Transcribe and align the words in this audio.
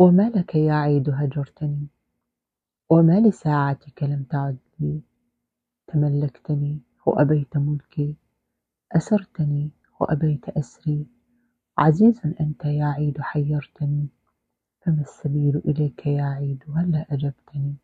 وما 0.00 0.30
لك 0.30 0.54
يا 0.54 0.72
عيد 0.72 1.10
هجرتني 1.10 1.86
وما 2.90 3.20
لساعتك 3.20 4.02
لم 4.02 4.22
تعد 4.22 4.58
لي 4.80 5.00
تملكتني 5.86 6.80
وأبيت 7.06 7.56
ملكي 7.56 8.16
أسرتني 8.92 9.70
وأبيت 10.00 10.48
أسري. 10.48 11.06
عزيز 11.78 12.20
أنت 12.40 12.64
يا 12.64 12.84
عيد 12.86 13.20
حيرتني 13.20 14.08
فما 14.80 15.00
السبيل 15.00 15.56
إليك 15.56 16.06
يا 16.06 16.24
عيد 16.24 16.64
هلا 16.76 17.06
أجبتني؟ 17.10 17.74